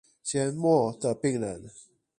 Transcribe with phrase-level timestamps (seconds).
[0.25, 1.69] 緘默的病人